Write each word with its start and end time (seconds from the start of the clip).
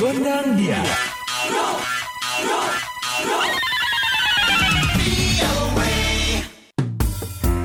Gondang 0.00 0.56
dia. 0.56 0.80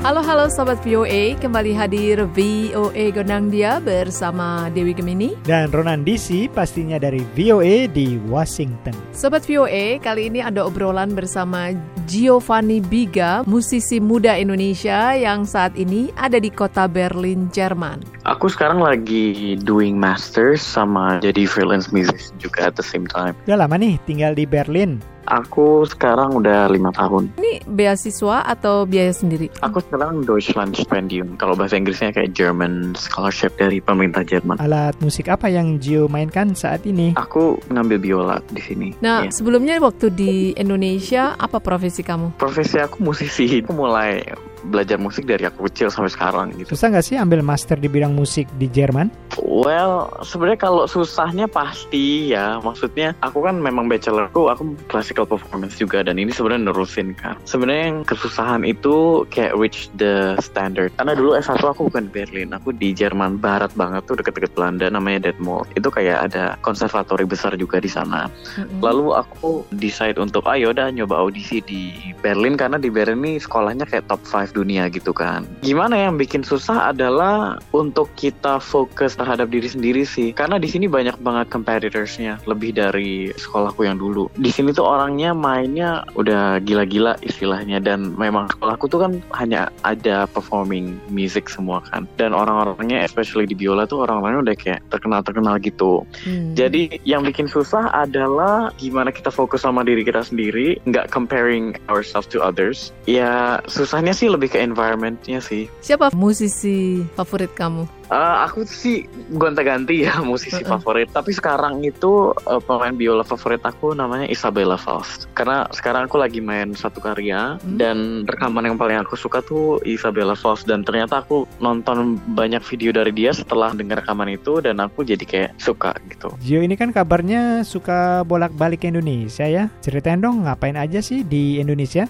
Halo 0.06 0.22
halo 0.22 0.46
Sobat 0.46 0.78
VOA, 0.86 1.34
kembali 1.42 1.74
hadir 1.74 2.30
VOA 2.30 3.10
Gondang 3.10 3.50
Dia 3.50 3.82
bersama 3.82 4.70
Dewi 4.70 4.94
Gemini. 4.94 5.34
Dan 5.42 5.74
Ronan 5.74 6.06
DC 6.06 6.46
pastinya 6.54 6.94
dari 6.94 7.26
VOA 7.34 7.90
di 7.90 8.14
Washington. 8.30 8.94
Sobat 9.10 9.42
VOA, 9.50 9.98
kali 9.98 10.30
ini 10.30 10.38
ada 10.38 10.62
obrolan 10.62 11.10
bersama 11.10 11.74
Giovanni 12.06 12.78
Biga, 12.78 13.42
musisi 13.50 13.98
muda 13.98 14.38
Indonesia 14.38 15.10
yang 15.18 15.42
saat 15.42 15.74
ini 15.74 16.14
ada 16.14 16.38
di 16.38 16.54
kota 16.54 16.86
Berlin, 16.86 17.50
Jerman. 17.50 18.06
Aku 18.30 18.46
sekarang 18.46 18.78
lagi 18.78 19.58
doing 19.58 19.98
masters 19.98 20.62
sama 20.62 21.18
jadi 21.18 21.50
freelance 21.50 21.90
musician 21.90 22.30
juga 22.38 22.70
at 22.70 22.78
the 22.78 22.86
same 22.86 23.10
time. 23.10 23.34
Udah 23.50 23.58
lama 23.58 23.74
nih 23.74 23.98
tinggal 24.06 24.38
di 24.38 24.46
Berlin. 24.46 25.15
Aku 25.26 25.82
sekarang 25.84 26.38
udah 26.38 26.70
lima 26.70 26.94
tahun. 26.94 27.34
Ini 27.34 27.66
beasiswa 27.66 28.46
atau 28.46 28.86
biaya 28.86 29.10
sendiri? 29.10 29.50
Aku 29.58 29.82
sekarang 29.82 30.22
Deutschland 30.22 30.78
Stipendium. 30.78 31.34
Kalau 31.34 31.58
bahasa 31.58 31.74
Inggrisnya 31.74 32.14
kayak 32.14 32.30
German 32.30 32.94
Scholarship 32.94 33.58
dari 33.58 33.82
pemerintah 33.82 34.22
Jerman. 34.22 34.62
Alat 34.62 34.94
musik 35.02 35.26
apa 35.26 35.50
yang 35.50 35.82
Gio 35.82 36.06
mainkan 36.06 36.54
saat 36.54 36.86
ini? 36.86 37.18
Aku 37.18 37.58
ngambil 37.70 37.98
biola 37.98 38.36
di 38.54 38.62
sini. 38.62 38.88
Nah, 39.02 39.26
Iya. 39.26 39.34
sebelumnya 39.34 39.82
waktu 39.82 40.14
di 40.14 40.34
Indonesia, 40.54 41.34
apa 41.34 41.58
profesi 41.58 42.06
kamu? 42.06 42.38
Profesi 42.38 42.78
aku 42.78 43.02
musisi. 43.02 43.66
Aku 43.66 43.74
mulai 43.74 44.22
belajar 44.68 44.98
musik 44.98 45.24
dari 45.24 45.46
aku 45.46 45.70
kecil 45.70 45.88
sampai 45.88 46.10
sekarang 46.10 46.52
gitu. 46.58 46.74
Susah 46.74 46.90
nggak 46.90 47.06
sih 47.06 47.16
ambil 47.16 47.40
master 47.40 47.78
di 47.78 47.86
bidang 47.86 48.12
musik 48.12 48.50
di 48.58 48.66
Jerman? 48.66 49.08
Well, 49.38 50.10
sebenarnya 50.24 50.60
kalau 50.60 50.84
susahnya 50.88 51.46
pasti 51.46 52.32
ya. 52.32 52.58
Maksudnya 52.60 53.14
aku 53.22 53.44
kan 53.44 53.60
memang 53.60 53.86
bachelorku, 53.86 54.48
aku 54.50 54.74
classical 54.90 55.28
performance 55.28 55.76
juga 55.76 56.02
dan 56.02 56.16
ini 56.16 56.32
sebenarnya 56.32 56.72
nerusin 56.72 57.12
kan. 57.14 57.36
Sebenarnya 57.44 57.84
yang 57.92 57.98
kesusahan 58.04 58.64
itu 58.64 59.24
kayak 59.30 59.54
reach 59.56 59.92
the 60.00 60.36
standard. 60.40 60.90
Karena 60.96 61.12
dulu 61.14 61.36
S1 61.36 61.60
aku 61.62 61.88
bukan 61.92 62.08
di 62.08 62.12
Berlin, 62.12 62.56
aku 62.56 62.72
di 62.72 62.96
Jerman 62.96 63.38
barat 63.38 63.70
banget 63.76 64.08
tuh 64.08 64.18
deket-deket 64.18 64.56
Belanda 64.56 64.88
namanya 64.88 65.30
Detmold. 65.30 65.68
Itu 65.76 65.92
kayak 65.92 66.32
ada 66.32 66.56
konservatori 66.64 67.28
besar 67.28 67.54
juga 67.60 67.78
di 67.78 67.88
sana. 67.88 68.32
Lalu 68.80 69.12
aku 69.14 69.68
decide 69.76 70.16
untuk 70.16 70.48
ayo 70.48 70.72
dah 70.72 70.88
nyoba 70.88 71.20
audisi 71.20 71.60
di 71.60 71.92
Berlin 72.24 72.56
karena 72.56 72.80
di 72.80 72.88
Berlin 72.88 73.20
ini 73.20 73.40
sekolahnya 73.40 73.84
kayak 73.84 74.08
top 74.08 74.20
5 74.24 74.55
dunia 74.56 74.88
gitu 74.88 75.12
kan. 75.12 75.44
Gimana 75.60 76.08
yang 76.08 76.16
bikin 76.16 76.40
susah 76.40 76.88
adalah 76.96 77.60
untuk 77.76 78.08
kita 78.16 78.56
fokus 78.56 79.12
terhadap 79.20 79.52
diri 79.52 79.68
sendiri 79.68 80.08
sih. 80.08 80.32
Karena 80.32 80.56
di 80.56 80.72
sini 80.72 80.88
banyak 80.88 81.20
banget 81.20 81.52
competitorsnya 81.52 82.40
lebih 82.48 82.72
dari 82.72 83.28
sekolahku 83.36 83.84
yang 83.84 84.00
dulu. 84.00 84.32
Di 84.40 84.48
sini 84.48 84.72
tuh 84.72 84.88
orangnya 84.88 85.36
mainnya 85.36 86.08
udah 86.16 86.62
gila-gila 86.64 87.20
istilahnya 87.20 87.84
dan 87.84 88.16
memang 88.16 88.48
sekolahku 88.56 88.88
tuh 88.88 89.04
kan 89.04 89.12
hanya 89.36 89.68
ada 89.84 90.24
performing 90.30 90.96
music 91.12 91.52
semua 91.52 91.84
kan. 91.92 92.08
Dan 92.16 92.32
orang-orangnya 92.32 93.04
especially 93.04 93.44
di 93.44 93.52
biola 93.52 93.84
tuh 93.84 94.08
orang-orangnya 94.08 94.52
udah 94.52 94.56
kayak 94.56 94.80
terkenal-terkenal 94.88 95.60
gitu. 95.60 96.06
Hmm. 96.24 96.56
Jadi 96.56 97.02
yang 97.04 97.26
bikin 97.26 97.50
susah 97.50 97.92
adalah 97.92 98.72
gimana 98.80 99.12
kita 99.12 99.28
fokus 99.28 99.66
sama 99.66 99.82
diri 99.82 100.06
kita 100.06 100.22
sendiri, 100.22 100.78
nggak 100.86 101.10
comparing 101.10 101.74
ourselves 101.90 102.30
to 102.30 102.38
others. 102.38 102.94
Ya 103.10 103.58
susahnya 103.66 104.14
sih 104.14 104.30
lebih 104.30 104.45
ke 104.46 104.58
environmentnya 104.58 105.38
sih. 105.38 105.68
siapa 105.78 106.10
musisi 106.12 107.02
favorit 107.14 107.52
kamu? 107.52 107.86
Eh, 108.06 108.36
aku 108.46 108.62
sih 108.62 109.02
gonta-ganti 109.34 110.06
ya 110.06 110.22
musisi 110.22 110.62
Uh-uh. 110.62 110.78
favorit. 110.78 111.10
Tapi 111.10 111.30
sekarang 111.30 111.82
itu 111.82 112.30
eh, 112.46 112.62
pemain 112.62 112.94
biola 112.94 113.22
favorit 113.22 113.58
aku 113.60 113.92
namanya 113.92 114.26
Isabella 114.26 114.78
Faust. 114.78 115.26
Karena 115.34 115.66
sekarang 115.70 116.06
aku 116.06 116.16
lagi 116.16 116.38
main 116.38 116.70
satu 116.72 117.02
karya 117.02 117.58
Hmm. 117.58 117.76
dan 117.76 117.96
rekaman 118.24 118.62
yang 118.64 118.76
paling 118.76 118.96
aku 118.96 119.14
suka 119.14 119.40
tuh 119.40 119.82
Isabella 119.82 120.32
Faust 120.32 120.64
dan 120.64 120.82
ternyata 120.82 121.18
aku 121.18 121.44
nonton 121.58 122.14
banyak 122.32 122.62
video 122.62 122.90
dari 122.90 123.10
dia 123.10 123.30
setelah 123.30 123.72
dengar 123.72 123.98
rekaman 124.00 124.30
itu 124.30 124.62
dan 124.62 124.78
aku 124.78 125.02
jadi 125.02 125.24
kayak 125.24 125.50
suka 125.58 125.90
gitu. 126.06 126.30
Gio 126.40 126.62
ini 126.62 126.74
kan 126.74 126.90
kabarnya 126.90 127.62
suka 127.62 128.22
bolak-balik 128.22 128.82
ke 128.82 128.90
Indonesia 128.90 129.44
ya. 129.44 129.66
Ceritain 129.80 130.18
dong 130.18 130.46
ngapain 130.46 130.76
aja 130.76 131.00
sih 131.00 131.22
di 131.22 131.58
Indonesia? 131.58 132.06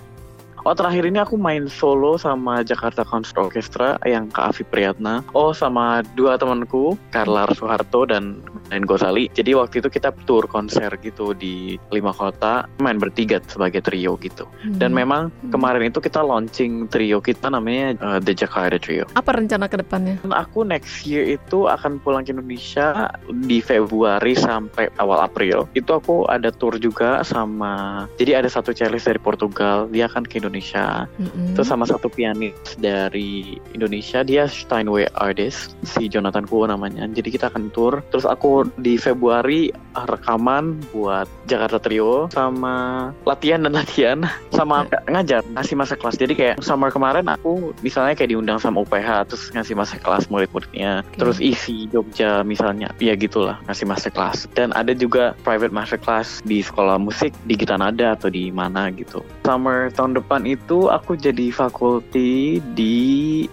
Oh 0.66 0.75
terakhir 0.75 1.06
ini 1.06 1.22
aku 1.22 1.38
main 1.38 1.71
solo 1.71 2.19
sama 2.19 2.59
Jakarta 2.66 3.06
Concert 3.06 3.38
Orchestra 3.38 4.03
yang 4.03 4.27
Kak 4.34 4.50
Afi 4.50 4.66
Priyatna. 4.66 5.22
Oh 5.31 5.54
sama 5.54 6.03
dua 6.19 6.34
temanku, 6.34 6.99
Carla 7.15 7.47
Soeharto 7.54 8.03
dan 8.03 8.43
Nen 8.71 8.84
Gosali. 8.84 9.28
Jadi 9.32 9.54
waktu 9.54 9.78
itu 9.84 9.88
kita 9.88 10.10
tour 10.27 10.47
konser 10.47 10.91
gitu 11.00 11.32
di 11.32 11.78
lima 11.91 12.10
kota, 12.10 12.66
main 12.81 12.99
bertiga 12.99 13.38
sebagai 13.47 13.82
trio 13.82 14.19
gitu. 14.19 14.47
Dan 14.78 14.93
Hmm. 14.93 14.99
memang 15.03 15.22
kemarin 15.50 15.91
itu 15.91 15.99
kita 16.00 16.22
launching 16.22 16.88
trio 16.88 17.19
kita 17.21 17.50
namanya 17.50 17.94
uh, 18.00 18.19
The 18.19 18.32
Jakarta 18.32 18.78
Trio. 18.81 19.05
apa 19.12 19.31
rencana 19.37 19.66
ke 19.69 19.76
depannya? 19.81 20.16
Dan 20.22 20.32
Aku 20.32 20.62
next 20.62 21.05
year 21.05 21.26
itu 21.26 21.66
akan 21.66 21.99
pulang 22.00 22.22
ke 22.25 22.32
Indonesia 22.32 23.10
di 23.28 23.59
Februari 23.60 24.32
sampai 24.32 24.88
awal 24.97 25.21
April. 25.21 25.66
Itu 25.75 25.97
aku 25.99 26.25
ada 26.28 26.49
tour 26.49 26.78
juga 26.78 27.21
sama, 27.25 28.06
jadi 28.16 28.41
ada 28.41 28.49
satu 28.49 28.72
cellist 28.72 29.05
dari 29.10 29.19
Portugal, 29.21 29.91
dia 29.91 30.06
akan 30.09 30.25
ke 30.25 30.38
Indonesia. 30.41 31.05
Mm-mm. 31.19 31.53
Terus 31.59 31.69
sama 31.69 31.84
satu 31.84 32.09
pianis 32.09 32.55
dari 32.78 33.59
Indonesia, 33.72 34.22
dia 34.22 34.47
Steinway 34.49 35.05
artist, 35.19 35.75
si 35.82 36.06
Jonathan 36.09 36.47
Kuo 36.47 36.65
namanya. 36.65 37.05
Jadi 37.10 37.28
kita 37.34 37.50
akan 37.50 37.69
tour. 37.75 38.00
Terus 38.12 38.25
aku 38.25 38.56
di 38.81 38.97
Februari 38.97 39.69
ah, 39.93 40.06
rekaman 40.09 40.81
buat 40.94 41.28
Jakarta 41.50 41.83
Trio 41.83 42.31
sama 42.33 43.11
latihan 43.28 43.61
dan 43.65 43.72
latihan 43.77 44.19
sama 44.59 44.89
ngajar 45.11 45.43
ngasih 45.53 45.77
masa 45.77 45.94
kelas. 45.99 46.17
Jadi 46.17 46.33
kayak 46.39 46.56
summer 46.65 46.89
kemarin 46.89 47.27
aku 47.28 47.75
misalnya 47.84 48.17
kayak 48.17 48.33
diundang 48.33 48.56
sama 48.62 48.81
UPH 48.87 49.28
terus 49.28 49.50
ngasih 49.53 49.75
masa 49.77 50.00
kelas 50.00 50.31
murid-muridnya. 50.33 51.05
Oke. 51.05 51.19
Terus 51.21 51.39
isi 51.43 51.89
Jogja 51.91 52.41
misalnya, 52.47 52.93
ya 53.03 53.12
gitulah 53.19 53.61
ngasih 53.69 53.87
masa 53.89 54.09
kelas. 54.09 54.49
Dan 54.55 54.71
ada 54.73 54.94
juga 54.97 55.37
private 55.43 55.75
master 55.75 56.00
class 56.00 56.41
di 56.47 56.62
sekolah 56.62 56.97
musik 57.00 57.34
di 57.44 57.59
Gitanada 57.59 58.15
atau 58.15 58.31
di 58.31 58.49
mana 58.55 58.88
gitu. 58.94 59.25
Summer 59.44 59.91
tahun 59.93 60.17
depan 60.17 60.44
itu 60.47 60.88
aku 60.93 61.19
jadi 61.19 61.50
fakulti 61.50 62.61
di 62.77 62.97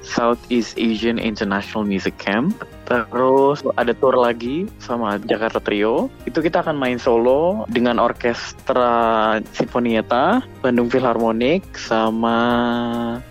Southeast 0.04 0.76
Asian 0.78 1.18
International 1.18 1.88
Music 1.88 2.16
Camp. 2.20 2.54
Terus 3.10 3.66
ada 3.74 3.94
tour 3.98 4.16
lagi 4.18 4.70
sama 4.78 5.18
Jakarta 5.18 5.58
Trio. 5.58 6.14
Itu 6.30 6.46
kita 6.46 6.62
akan 6.62 6.78
main 6.78 7.02
solo 7.02 7.66
dengan 7.72 7.98
orkestra 7.98 9.38
Sinfonietta, 9.56 10.46
Bandung 10.62 10.88
Philharmonic, 10.94 11.66
sama 11.78 12.38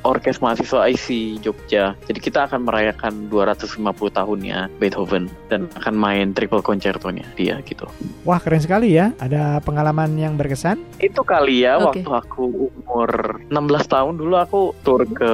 orkes 0.02 0.42
mahasiswa 0.42 0.90
IC 0.90 1.38
Jogja. 1.44 1.94
Jadi 2.10 2.18
kita 2.18 2.50
akan 2.50 2.66
merayakan 2.66 3.30
250 3.30 3.78
tahunnya 4.12 4.72
Beethoven 4.82 5.30
dan 5.46 5.70
akan 5.78 5.94
main 5.94 6.26
triple 6.34 6.64
concerto-nya 6.64 7.26
dia 7.38 7.62
gitu. 7.62 7.86
Wah 8.26 8.42
keren 8.42 8.62
sekali 8.62 8.98
ya. 8.98 9.14
Ada 9.22 9.62
pengalaman 9.62 10.18
yang 10.18 10.34
berkesan? 10.34 10.80
Itu 10.98 11.22
kali 11.22 11.62
ya 11.66 11.78
Oke. 11.78 12.02
waktu 12.02 12.10
aku 12.10 12.44
umur 12.72 13.42
16 13.50 13.94
tahun 13.94 14.14
dulu 14.18 14.34
aku 14.38 14.60
tur 14.82 15.06
ke 15.06 15.32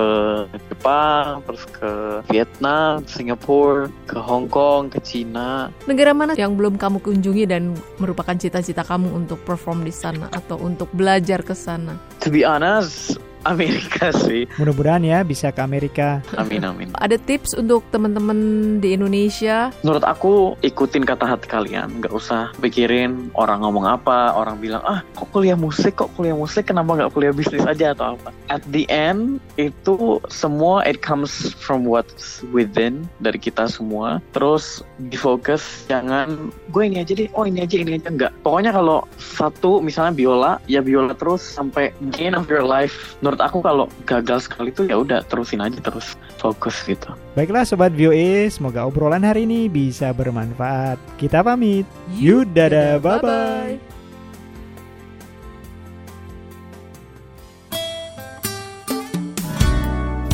Jepang, 0.78 1.42
terus 1.42 1.66
ke 1.74 1.90
Vietnam, 2.30 3.02
Singapura, 3.02 3.90
ke 4.06 4.14
Hong 4.14 4.46
Kong, 4.46 4.94
ke 4.94 5.02
Cina. 5.02 5.74
Negara 5.90 6.14
mana 6.14 6.38
yang 6.38 6.54
belum 6.54 6.78
kamu 6.78 7.02
kunjungi 7.02 7.50
dan 7.50 7.74
merupakan 7.98 8.38
cita-cita 8.38 8.86
kamu 8.86 9.10
untuk 9.10 9.42
perform 9.42 9.82
di 9.82 9.90
sana 9.90 10.30
atau 10.30 10.54
untuk 10.62 10.86
belajar 10.94 11.42
ke 11.42 11.50
sana? 11.50 11.98
To 12.22 12.30
be 12.30 12.46
honest, 12.46 13.18
Amerika 13.48 14.12
sih. 14.12 14.44
Mudah-mudahan 14.60 15.02
ya 15.02 15.24
bisa 15.24 15.48
ke 15.48 15.64
Amerika. 15.64 16.20
Amin 16.36 16.62
amin. 16.62 16.92
Ada 17.00 17.16
tips 17.16 17.56
untuk 17.56 17.82
teman-teman 17.88 18.36
di 18.78 18.92
Indonesia? 18.92 19.72
Menurut 19.80 20.04
aku 20.04 20.54
ikutin 20.60 21.08
kata 21.08 21.24
hati 21.24 21.48
kalian, 21.48 22.04
nggak 22.04 22.12
usah 22.12 22.52
pikirin 22.60 23.32
orang 23.34 23.64
ngomong 23.64 23.88
apa, 23.88 24.36
orang 24.36 24.60
bilang 24.60 24.84
ah 24.84 25.00
kok 25.16 25.32
kuliah 25.32 25.56
musik, 25.56 25.96
kok 25.96 26.12
kuliah 26.14 26.36
musik, 26.36 26.68
kenapa 26.68 26.92
nggak 26.92 27.12
kuliah 27.16 27.32
bisnis 27.32 27.64
aja 27.64 27.96
atau 27.96 28.20
apa. 28.20 28.30
At 28.52 28.60
the 28.68 28.84
end 28.92 29.40
itu 29.56 30.20
semua 30.28 30.84
it 30.84 31.00
comes 31.00 31.56
from 31.56 31.88
what's 31.88 32.44
within 32.52 33.08
dari 33.24 33.40
kita 33.40 33.66
semua. 33.72 34.20
Terus 34.36 34.84
difokus, 35.08 35.88
jangan 35.88 36.52
gue 36.68 36.82
ini 36.84 37.00
aja 37.00 37.16
deh, 37.16 37.32
oh 37.32 37.48
ini 37.48 37.64
aja 37.64 37.76
ini 37.80 37.96
aja 37.96 38.12
nggak. 38.12 38.44
Pokoknya 38.44 38.76
kalau 38.76 39.08
satu 39.16 39.80
misalnya 39.80 40.12
biola, 40.12 40.52
ya 40.68 40.84
biola 40.84 41.16
terus 41.16 41.40
sampai 41.40 41.94
the 42.12 42.28
end 42.28 42.36
of 42.36 42.50
your 42.52 42.66
life. 42.66 43.16
Menurut 43.24 43.37
menurut 43.38 43.54
aku 43.54 43.58
kalau 43.62 43.86
gagal 44.02 44.50
sekali 44.50 44.74
tuh 44.74 44.90
ya 44.90 44.98
udah 44.98 45.22
terusin 45.30 45.62
aja 45.62 45.78
terus 45.78 46.18
fokus 46.42 46.82
gitu. 46.82 47.14
Baiklah 47.38 47.62
sobat 47.62 47.94
VOA, 47.94 48.50
semoga 48.50 48.82
obrolan 48.82 49.22
hari 49.22 49.46
ini 49.46 49.70
bisa 49.70 50.10
bermanfaat. 50.10 50.98
Kita 51.14 51.46
pamit. 51.46 51.86
You 52.18 52.42
dadah, 52.42 52.98
bye 52.98 53.22
bye. 53.22 53.78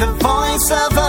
The 0.01 0.09
voice 0.17 0.69
of 0.73 1.04